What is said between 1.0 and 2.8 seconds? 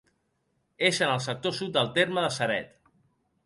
en el sector sud del terme de Ceret.